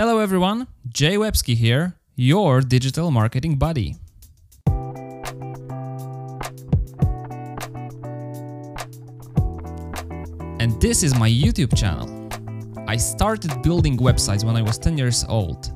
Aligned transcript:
Hello 0.00 0.18
everyone, 0.18 0.66
Jay 0.88 1.16
Webski 1.16 1.54
here, 1.54 1.94
your 2.16 2.62
digital 2.62 3.10
marketing 3.10 3.56
buddy. 3.56 3.96
And 10.58 10.80
this 10.80 11.02
is 11.02 11.14
my 11.18 11.28
YouTube 11.28 11.76
channel. 11.76 12.08
I 12.88 12.96
started 12.96 13.60
building 13.60 13.98
websites 13.98 14.42
when 14.42 14.56
I 14.56 14.62
was 14.62 14.78
10 14.78 14.96
years 14.96 15.26
old. 15.28 15.70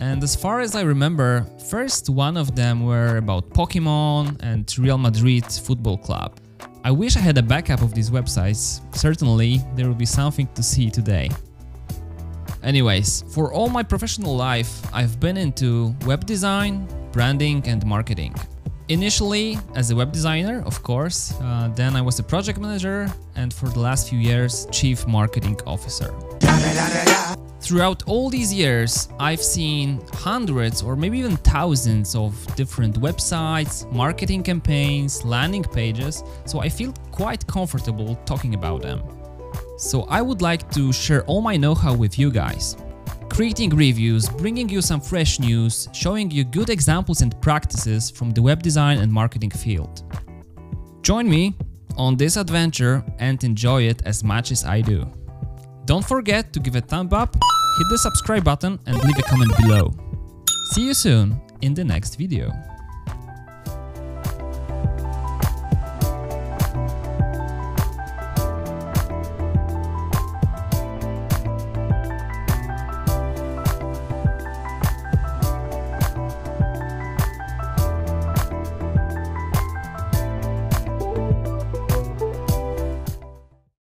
And 0.00 0.20
as 0.24 0.34
far 0.34 0.58
as 0.58 0.74
I 0.74 0.80
remember, 0.80 1.46
first 1.68 2.10
one 2.10 2.36
of 2.36 2.56
them 2.56 2.84
were 2.84 3.18
about 3.18 3.50
Pokemon 3.50 4.42
and 4.42 4.66
Real 4.80 4.98
Madrid 4.98 5.44
Football 5.44 5.98
Club. 5.98 6.40
I 6.82 6.90
wish 6.90 7.14
I 7.16 7.20
had 7.20 7.38
a 7.38 7.42
backup 7.42 7.82
of 7.82 7.94
these 7.94 8.10
websites, 8.10 8.80
certainly 8.96 9.60
there 9.76 9.86
will 9.86 9.94
be 9.94 10.06
something 10.06 10.48
to 10.56 10.62
see 10.64 10.90
today. 10.90 11.30
Anyways, 12.62 13.24
for 13.28 13.52
all 13.52 13.70
my 13.70 13.82
professional 13.82 14.36
life, 14.36 14.82
I've 14.92 15.18
been 15.18 15.36
into 15.36 15.94
web 16.04 16.26
design, 16.26 16.86
branding 17.10 17.66
and 17.66 17.84
marketing. 17.86 18.34
Initially 18.88 19.58
as 19.76 19.90
a 19.90 19.96
web 19.96 20.12
designer, 20.12 20.62
of 20.66 20.82
course, 20.82 21.32
uh, 21.40 21.70
then 21.74 21.96
I 21.96 22.02
was 22.02 22.18
a 22.18 22.22
project 22.22 22.58
manager 22.58 23.08
and 23.36 23.54
for 23.54 23.68
the 23.68 23.80
last 23.80 24.10
few 24.10 24.18
years, 24.18 24.66
chief 24.70 25.06
marketing 25.06 25.58
officer. 25.66 26.12
Throughout 27.60 28.02
all 28.06 28.28
these 28.30 28.52
years, 28.52 29.08
I've 29.18 29.42
seen 29.42 30.00
hundreds 30.12 30.82
or 30.82 30.96
maybe 30.96 31.18
even 31.18 31.36
thousands 31.36 32.14
of 32.14 32.34
different 32.56 33.00
websites, 33.00 33.90
marketing 33.92 34.42
campaigns, 34.42 35.24
landing 35.24 35.62
pages, 35.62 36.24
so 36.46 36.60
I 36.60 36.68
feel 36.68 36.92
quite 37.12 37.46
comfortable 37.46 38.16
talking 38.26 38.54
about 38.54 38.82
them. 38.82 39.02
So 39.80 40.02
I 40.10 40.20
would 40.20 40.42
like 40.42 40.70
to 40.72 40.92
share 40.92 41.24
all 41.24 41.40
my 41.40 41.56
know-how 41.56 41.94
with 41.94 42.18
you 42.18 42.30
guys. 42.30 42.76
Creating 43.30 43.70
reviews, 43.70 44.28
bringing 44.28 44.68
you 44.68 44.82
some 44.82 45.00
fresh 45.00 45.40
news, 45.40 45.88
showing 45.94 46.30
you 46.30 46.44
good 46.44 46.68
examples 46.68 47.22
and 47.22 47.32
practices 47.40 48.10
from 48.10 48.30
the 48.30 48.42
web 48.42 48.62
design 48.62 48.98
and 48.98 49.10
marketing 49.10 49.48
field. 49.50 50.02
Join 51.00 51.30
me 51.30 51.56
on 51.96 52.14
this 52.18 52.36
adventure 52.36 53.02
and 53.18 53.42
enjoy 53.42 53.84
it 53.84 54.02
as 54.04 54.22
much 54.22 54.52
as 54.52 54.66
I 54.66 54.82
do. 54.82 55.10
Don't 55.86 56.04
forget 56.04 56.52
to 56.52 56.60
give 56.60 56.76
a 56.76 56.82
thumb 56.82 57.08
up, 57.14 57.32
hit 57.32 57.86
the 57.88 57.96
subscribe 57.96 58.44
button 58.44 58.78
and 58.84 59.02
leave 59.02 59.18
a 59.18 59.22
comment 59.22 59.56
below. 59.56 59.94
See 60.72 60.84
you 60.84 60.92
soon 60.92 61.40
in 61.62 61.72
the 61.72 61.84
next 61.84 62.16
video. 62.16 62.52